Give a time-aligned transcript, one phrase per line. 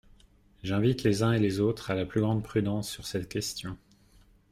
[0.63, 3.77] J’invite les uns et les autres à la plus grande prudence sur cette question.